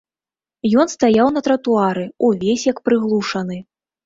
[0.83, 3.61] Ён стаяў на тратуары ўвесь як прыглушаны.